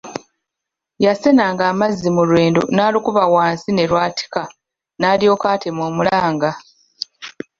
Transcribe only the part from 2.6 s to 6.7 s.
n'alukuba wansi ne lwatika, n'alyoka atema omulanga.